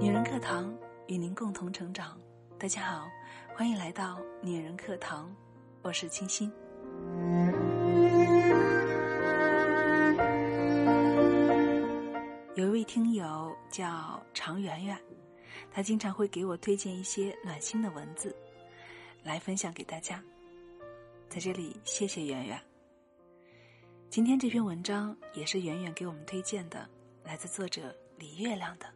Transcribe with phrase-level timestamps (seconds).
[0.00, 0.72] 女人课堂
[1.08, 2.16] 与您共同成长。
[2.56, 3.10] 大家好，
[3.56, 5.34] 欢迎来到女人课堂，
[5.82, 6.52] 我是清新。
[12.54, 14.96] 有一位听友叫常圆圆，
[15.72, 18.32] 她经常会给我推荐一些暖心的文字，
[19.24, 20.22] 来分享给大家。
[21.28, 22.56] 在这里，谢谢圆圆。
[24.08, 26.88] 今天这篇文章也是圆圆给我们推荐的，
[27.24, 28.86] 来自作者李月亮的。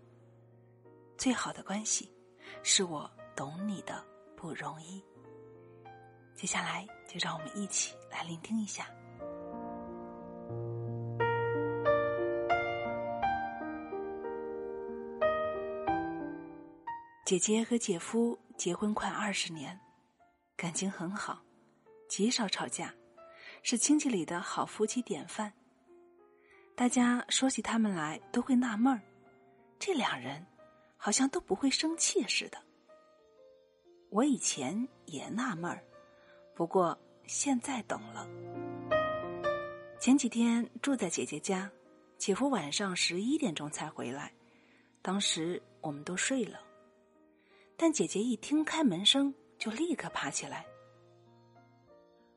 [1.22, 2.12] 最好的关系，
[2.64, 4.04] 是我懂你的
[4.36, 5.00] 不容易。
[6.34, 8.88] 接下来，就让我们一起来聆听一下。
[17.24, 19.78] 姐姐和姐夫结婚快二十年，
[20.56, 21.40] 感情很好，
[22.08, 22.92] 极少吵架，
[23.62, 25.52] 是亲戚里的好夫妻典范。
[26.74, 29.00] 大家说起他们来，都会纳闷儿，
[29.78, 30.44] 这两人。
[31.04, 32.56] 好像都不会生气似的。
[34.08, 35.82] 我以前也纳闷儿，
[36.54, 36.96] 不过
[37.26, 38.24] 现在懂了。
[39.98, 41.68] 前几天住在姐姐家，
[42.18, 44.32] 姐夫晚上十一点钟才回来，
[45.02, 46.60] 当时我们都睡了，
[47.76, 50.64] 但姐姐一听开门声，就立刻爬起来，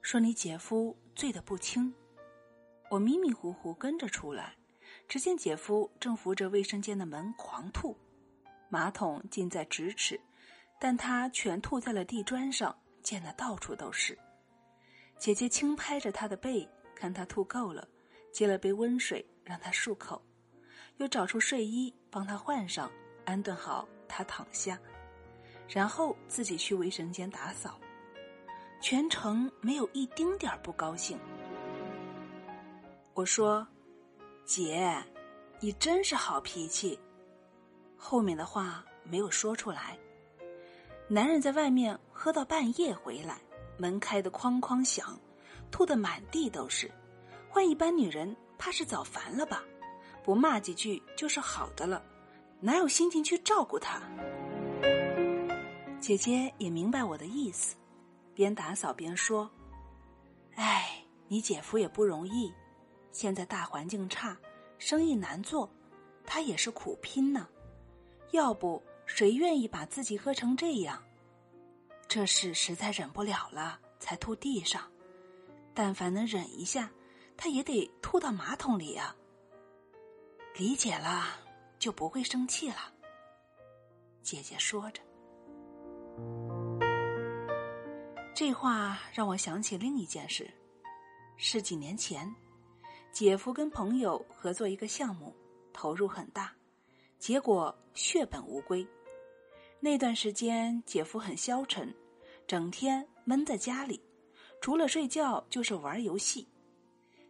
[0.02, 1.94] 说：“你姐夫醉得不轻。”
[2.90, 4.56] 我迷迷糊糊跟着出来，
[5.08, 7.96] 只见姐夫正扶着卫生间的门狂吐。
[8.70, 10.20] 马桶近在咫尺，
[10.80, 14.18] 但他全吐在了地砖上，溅得到处都是。
[15.18, 17.88] 姐姐轻拍着他的背，看他吐够了，
[18.32, 20.22] 接了杯温水让他漱口，
[20.98, 22.92] 又找出睡衣帮他换上，
[23.24, 24.78] 安顿好他躺下，
[25.70, 27.80] 然后自己去卫生间打扫，
[28.82, 31.18] 全程没有一丁点儿不高兴。
[33.14, 33.66] 我说
[34.44, 35.02] ：“姐，
[35.62, 37.00] 你真是好脾气。”
[38.08, 39.98] 后面的话没有说出来。
[41.08, 43.40] 男人在外面喝到半夜回来，
[43.80, 45.20] 门开的哐哐响，
[45.72, 46.92] 吐得满地都是。
[47.50, 49.64] 换一般女人，怕是早烦了吧？
[50.24, 52.04] 不骂几句就是好的了，
[52.60, 54.00] 哪有心情去照顾他？
[56.00, 57.76] 姐姐也明白我的意思，
[58.36, 59.50] 边打扫边说
[60.54, 62.54] ：“哎，你姐夫也不容易，
[63.12, 64.38] 现在大环境差，
[64.78, 65.68] 生意难做，
[66.24, 67.48] 他也是苦拼呢。”
[68.36, 71.02] 要不谁愿意把自己喝成这样？
[72.08, 74.84] 这事实在忍不了了，才吐地上。
[75.74, 76.92] 但凡能忍一下，
[77.36, 79.16] 他也得吐到马桶里呀。
[80.56, 81.40] 理解了，
[81.80, 82.94] 就不会生气了。
[84.22, 85.02] 姐姐说着，
[88.34, 90.50] 这话让我想起另一件事：
[91.38, 92.34] 是几年前，
[93.12, 95.36] 姐夫跟朋友合作一个项目，
[95.74, 96.54] 投入很大。
[97.26, 98.88] 结果血本无归。
[99.80, 101.92] 那段时间，姐夫很消沉，
[102.46, 104.00] 整天闷在家里，
[104.62, 106.48] 除了睡觉就是玩游戏。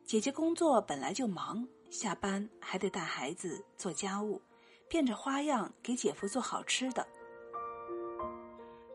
[0.03, 4.41] 姐姐工作本来就忙，下班还得带孩子做家务，
[4.89, 7.07] 变着花样给姐夫做好吃的。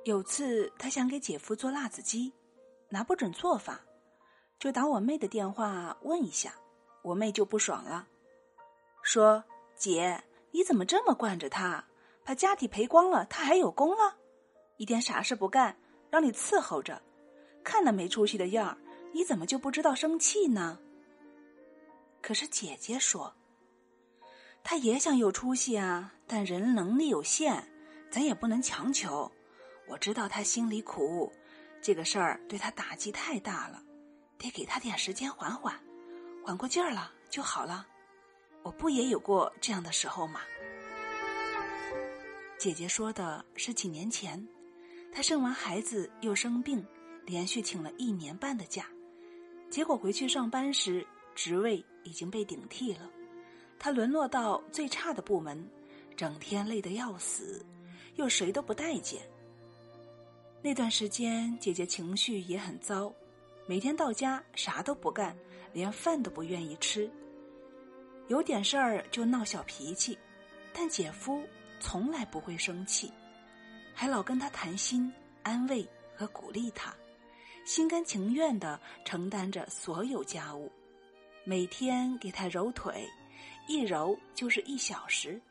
[0.04, 2.30] 有次，她想给姐夫做辣子鸡，
[2.90, 3.80] 拿不准做法，
[4.58, 6.54] 就打我妹的电话问一下。
[7.00, 8.06] 我妹就不爽了，
[9.02, 9.42] 说
[9.74, 10.22] ：“姐。”
[10.52, 11.84] 你怎么这么惯着他？
[12.22, 14.16] 把家底赔光了，他还有功了？
[14.76, 15.76] 一点啥事不干，
[16.10, 17.00] 让你伺候着，
[17.64, 18.76] 看那没出息的样儿，
[19.12, 20.78] 你怎么就不知道生气呢？
[22.22, 23.34] 可是姐姐说，
[24.62, 27.66] 他也想有出息啊，但人能力有限，
[28.10, 29.30] 咱也不能强求。
[29.88, 31.32] 我知道他心里苦，
[31.82, 33.82] 这个事儿对他打击太大了，
[34.38, 35.74] 得给他点时间缓缓，
[36.44, 37.86] 缓过劲儿了就好了。
[38.62, 40.40] 我不也有过这样的时候吗？
[42.58, 44.46] 姐姐说的是几年前，
[45.12, 46.84] 她生完孩子又生病，
[47.24, 48.86] 连续请了一年半的假，
[49.70, 53.10] 结果回去上班时，职位已经被顶替了，
[53.78, 55.66] 她沦落到最差的部门，
[56.14, 57.64] 整天累得要死，
[58.16, 59.22] 又谁都不待见。
[60.60, 63.10] 那段时间，姐姐情绪也很糟，
[63.66, 65.34] 每天到家啥都不干，
[65.72, 67.10] 连饭都不愿意吃。
[68.30, 70.16] 有点事儿就闹小脾气，
[70.72, 71.42] 但姐夫
[71.80, 73.12] 从来不会生气，
[73.92, 75.12] 还老跟他谈心、
[75.42, 75.84] 安慰
[76.14, 76.94] 和鼓励他，
[77.64, 80.70] 心甘情愿的承担着所有家务，
[81.42, 83.04] 每天给他揉腿，
[83.66, 85.42] 一揉就是一小时，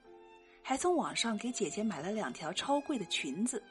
[0.63, 3.61] 还从网上给姐姐买了两条超贵的裙子，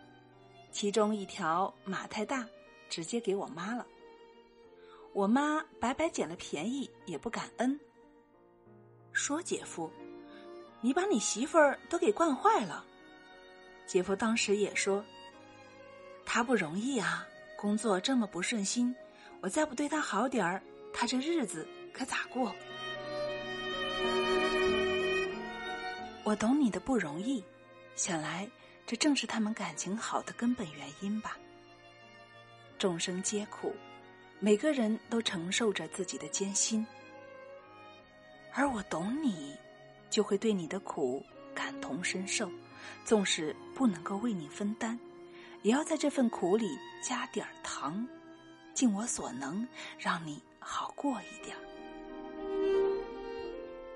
[0.70, 2.46] 其中一条码太大，
[2.90, 3.87] 直接给我妈了。
[5.14, 7.81] 我妈白白捡了便宜也不感恩。
[9.18, 9.92] 说姐夫，
[10.80, 12.84] 你把你媳妇儿都给惯坏了，
[13.84, 15.04] 姐夫当时也说
[16.24, 17.26] ：“他不容易啊，
[17.56, 18.94] 工作这么不顺心，
[19.40, 20.62] 我再不对他好点儿，
[20.92, 22.54] 他这日子可咋过？”
[26.22, 27.42] 我懂你的不容易，
[27.96, 28.48] 想来
[28.86, 31.36] 这正是他们感情好的根本原因吧。
[32.78, 33.74] 众生皆苦，
[34.38, 36.86] 每个人都承受着自己的艰辛，
[38.52, 39.56] 而我懂你，
[40.10, 41.24] 就会对你的苦
[41.54, 42.50] 感同身受。
[43.04, 44.98] 纵使不能够为你分担，
[45.62, 48.06] 也要在这份苦里加点糖，
[48.74, 49.66] 尽我所能
[49.98, 51.56] 让你好过一点。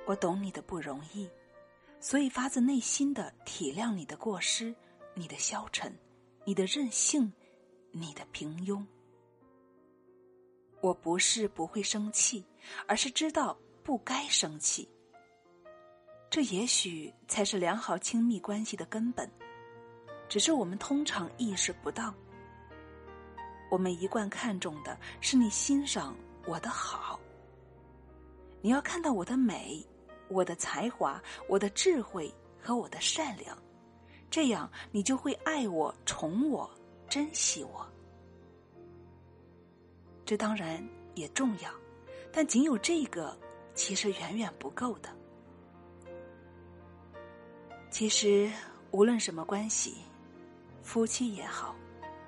[0.06, 1.28] 我懂你的不容易，
[2.00, 4.75] 所以发自内心的体谅你的过失、
[5.14, 5.96] 你的消沉、
[6.44, 7.32] 你的任性、
[7.90, 8.84] 你的平庸。
[10.81, 12.44] 我不是不会生气，
[12.87, 14.88] 而是知道不该生气。
[16.31, 19.31] 这也许才是良好亲密关系的根本，
[20.29, 22.14] 只是我们通常意识不到。
[23.70, 27.19] 我们一贯看重的是你欣赏我的好，
[28.61, 29.87] 你要看到我的美、
[30.29, 33.56] 我的才华、我的智慧和我的善良，
[34.31, 36.70] 这样你就会爱我、宠我、
[37.08, 37.87] 珍惜我。
[40.25, 41.70] 这当然也重要，
[42.32, 43.37] 但仅有这个
[43.74, 45.08] 其实远远不够的。
[47.90, 48.50] 其实，
[48.90, 49.96] 无论什么关系，
[50.82, 51.74] 夫妻也好，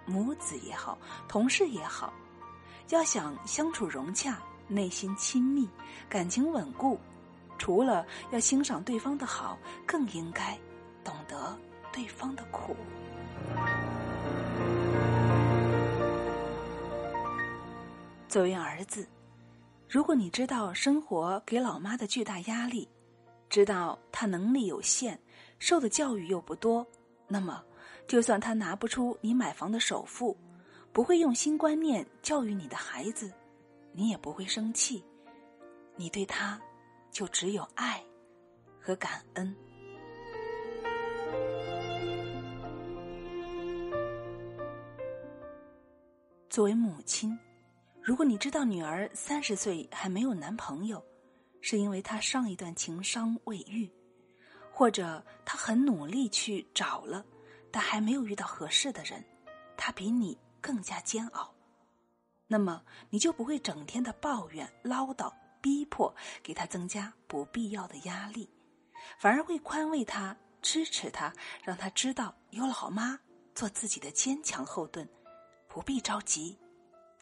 [0.04, 2.12] 母子也好，同事也好，
[2.90, 5.68] 要想相处融洽、内心亲密、
[6.08, 6.98] 感情稳固，
[7.58, 10.58] 除了要欣赏对方的好，更应该
[11.02, 11.58] 懂得
[11.92, 12.76] 对方的苦。
[18.28, 19.08] 作为儿子，
[19.94, 22.88] 如果你知道生活给老妈的巨大压力，
[23.48, 25.16] 知道她能力有限。
[25.60, 26.84] 受的教育又不多，
[27.28, 27.62] 那么，
[28.08, 30.36] 就算她拿不出你买房的首付，
[30.92, 33.32] 不会用新观念教育你的孩子，
[33.92, 35.00] 你也不会生气，
[35.94, 36.60] 你对她
[37.12, 38.02] 就只有爱
[38.80, 39.54] 和感恩。
[46.50, 47.38] 作为母亲，
[48.04, 51.02] 如果你知道女儿三十岁还没有男朋友，
[51.62, 53.90] 是因为她上一段情伤未愈。
[54.70, 57.24] 或者她很努力去找了，
[57.70, 59.24] 但还没有遇到合适的人，
[59.74, 61.50] 她比你更加煎熬，
[62.46, 68.46] 那么你就不会整天的抱怨、唠叨、逼迫，给他增加不必要的压力，
[69.18, 73.18] 反而会宽慰他、支持他，让他知道有老妈
[73.54, 75.08] 做自己的坚强后盾，
[75.68, 76.58] 不必着急，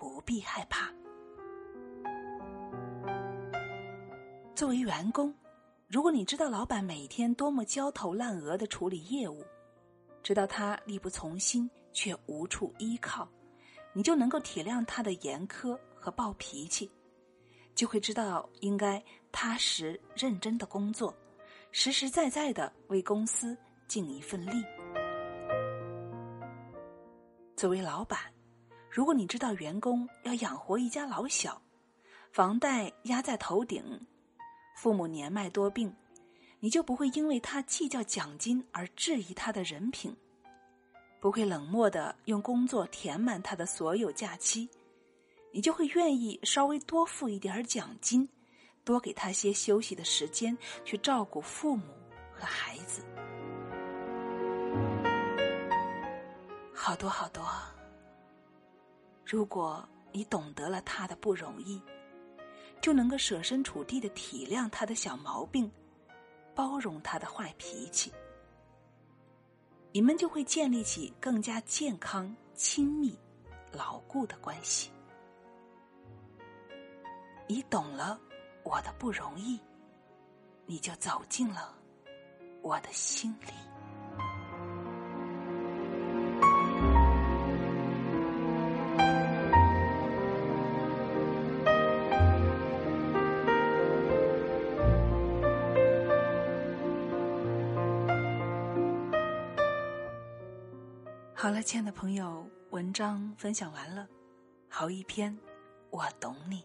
[0.02, 0.93] 不必害怕。
[4.52, 5.32] 作为员工。
[5.87, 9.44] 如果你知道老板每天多么焦头烂额的处理业务，
[10.22, 13.28] 知道他力不从心却无处依靠，
[13.93, 16.90] 你就能够体谅他的严苛和暴脾气，
[17.75, 19.00] 就会知道应该
[19.31, 21.14] 踏实认真的工作，
[21.72, 23.55] 实实在在的为公司
[23.87, 24.64] 尽一份力。
[27.55, 28.19] 作为老板，
[28.94, 31.59] 如果你知道员工要养活一家老小，
[32.31, 33.83] 房贷压在头顶。
[34.77, 35.91] 父母年迈多病，
[36.61, 40.15] 你就不会因为他计较奖金而质疑他的人品，
[41.20, 44.69] 不会冷漠的用工作填满他的所有假期，
[45.53, 48.29] 你就会愿意稍微多付一点奖金，
[48.84, 51.87] 多给他些休息的时间去照顾父母
[52.31, 53.03] 和孩子，
[56.75, 57.43] 好多好多。
[59.32, 61.81] 如果你懂得了他的不容易。
[62.82, 65.70] 就能够设身处地的体谅他的小毛病，
[66.53, 68.12] 包容他的坏脾气，
[69.93, 73.17] 你们就会建立起更加健康、亲密、
[73.70, 74.91] 牢固的关系。
[77.46, 78.20] 你懂了
[78.65, 79.60] 我的不容易，
[80.67, 81.72] 你就走进了
[82.62, 83.61] 我的心里。
[101.43, 104.08] 好了，亲爱的朋友，文章分享完了，
[104.69, 105.37] 好一篇，
[105.91, 106.65] 我懂你。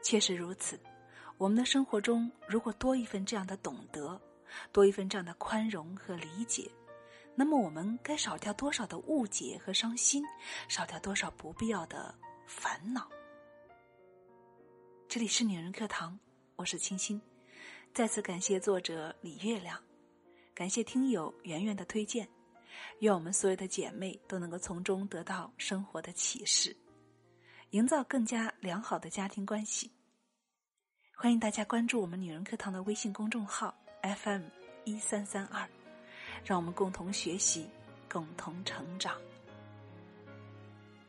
[0.00, 0.78] 确实如此，
[1.38, 4.22] 我们的生活中如果多一份这样的懂得，
[4.70, 6.70] 多一份这样的宽容和理解，
[7.34, 10.22] 那么我们该少掉多少的误解和伤心，
[10.68, 12.14] 少掉多少不必要的
[12.46, 13.08] 烦恼。
[15.08, 16.16] 这里是女人课堂，
[16.54, 17.20] 我是清新，
[17.92, 19.82] 再次感谢作者李月亮，
[20.54, 22.28] 感谢听友圆圆的推荐。
[23.00, 26.76] 愿我们所有的姐妹都能够从中得到生活的启示，
[27.70, 29.90] 营造更加良好的家庭关系。
[31.14, 34.42] 欢迎大家关注我们女人课堂的微信公众号 FM
[34.84, 35.68] 一三三二，
[36.44, 37.68] 让我们共同学习，
[38.08, 39.14] 共同成长。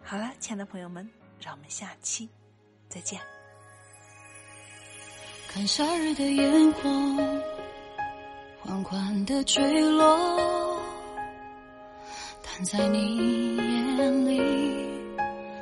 [0.02, 1.08] 好了，亲爱的朋友们，
[1.40, 2.28] 让我们下期
[2.88, 3.22] 再见。
[5.48, 6.90] 看夏日的烟火，
[8.62, 10.69] 缓缓的坠落，
[12.64, 14.42] 在你眼里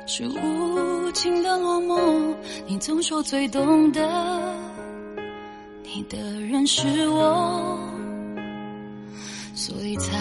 [0.06, 2.34] 是无情的落寞。
[2.66, 4.00] 你总说最懂得
[5.84, 7.78] 你的人是我，
[9.54, 10.16] 所以才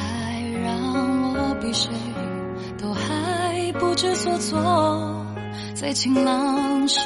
[0.63, 1.89] 让我比谁
[2.77, 5.25] 都还不知所措，
[5.73, 6.99] 在晴朗时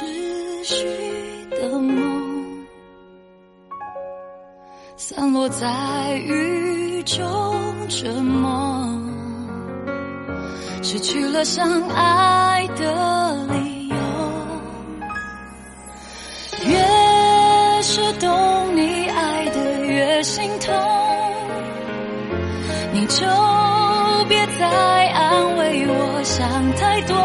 [0.64, 0.84] 许
[1.50, 2.22] 的梦。
[4.96, 7.18] 散落在雨中
[7.88, 9.01] 沉默，
[10.82, 13.96] 失去了相爱的理由。
[16.66, 20.74] 越是懂你爱的越心痛，
[22.92, 23.24] 你就
[24.28, 27.16] 别再安慰我想太多。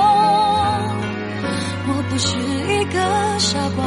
[1.89, 3.83] 我不是一个傻瓜。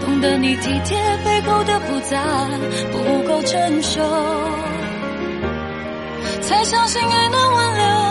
[0.00, 2.22] 懂得你体贴背后的复杂
[2.92, 4.00] 不够成熟，
[6.40, 8.05] 才相信爱能挽留。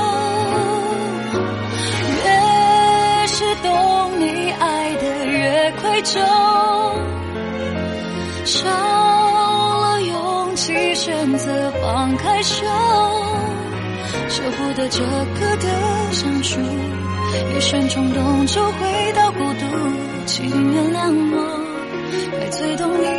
[3.65, 6.19] 懂你爱的越愧疚，
[8.45, 12.65] 少了勇气选择放开手，
[14.29, 15.67] 舍不得这个的
[16.11, 16.59] 相处，
[17.57, 19.65] 一瞬冲动就回到孤独，
[20.27, 21.35] 请原谅我。
[22.51, 23.14] 最懂你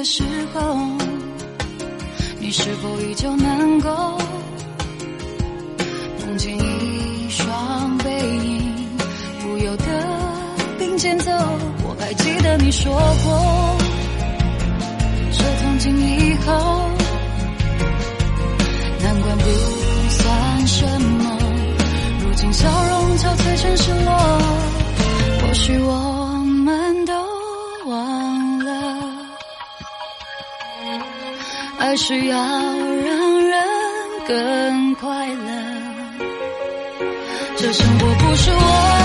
[0.00, 0.22] 的时
[0.54, 0.78] 候，
[2.38, 4.18] 你是否依旧能够
[6.20, 8.62] 梦见一双背影，
[9.42, 9.84] 不由得
[10.78, 11.30] 并肩走？
[11.84, 13.76] 我还记得你说过。
[15.32, 16.88] 说从今以后，
[19.02, 19.44] 难关不
[20.08, 21.38] 算什么。
[22.22, 24.16] 如今笑容憔悴成失落，
[25.42, 26.09] 或许我
[31.78, 33.62] 爱是要让人
[34.26, 35.80] 更快乐。
[37.56, 38.99] 这生活不是我。